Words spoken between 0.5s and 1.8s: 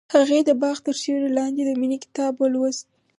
باغ تر سیوري لاندې د